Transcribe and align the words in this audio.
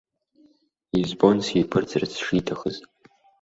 Избон 1.01 1.37
сиԥырҵыр 1.45 2.03
шиҭахыз. 2.23 2.75